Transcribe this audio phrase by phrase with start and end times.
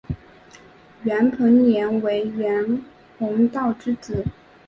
[1.03, 2.81] 袁彭年为袁
[3.19, 4.25] 宏道之子。